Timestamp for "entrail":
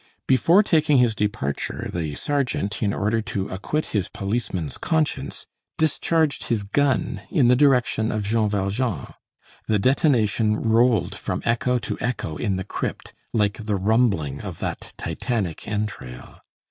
15.67-16.39